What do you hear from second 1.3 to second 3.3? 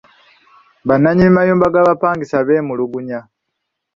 mayumba g'apangisibwa beemulugunya.